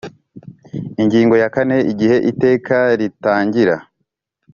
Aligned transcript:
Ingingo 1.01 1.35
ya 1.41 1.49
kane 1.55 1.77
Igihe 1.91 2.15
Iteka 2.31 2.77
ritangira 2.99 3.75